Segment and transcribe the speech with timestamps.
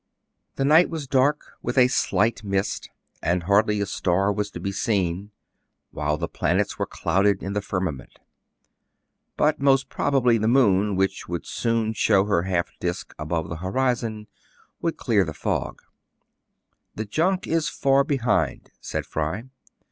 [0.55, 2.89] The night was dark, with a slight mist;
[3.21, 5.29] and hardly a star was to be seen,
[5.91, 8.17] while the planets were clouded in the firmament.
[9.37, 14.25] But, most probably, the moon, which would soon show her half disk above the horizon,
[14.81, 15.83] would clear the fog.
[16.95, 19.43] The junk is far behind," said Fry.